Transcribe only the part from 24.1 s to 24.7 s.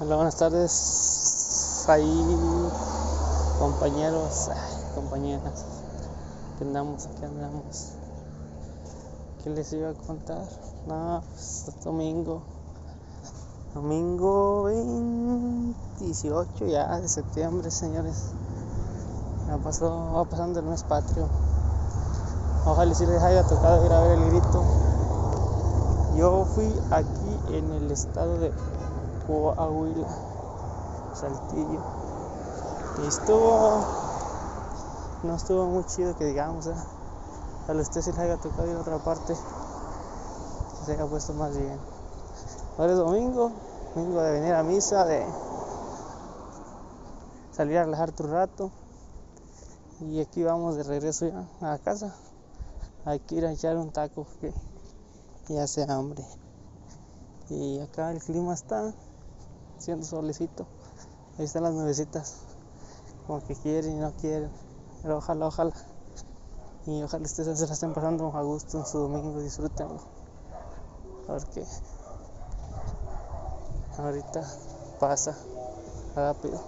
el grito.